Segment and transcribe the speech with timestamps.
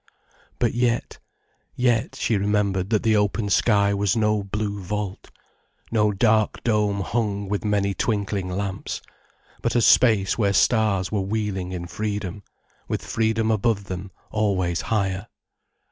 [0.57, 5.29] But yet—yet she remembered that the open sky was no blue vault,
[5.91, 9.03] no dark dome hung with many twinkling lamps,
[9.61, 12.41] but a space where stars were wheeling in freedom,
[12.87, 15.27] with freedom above them always higher.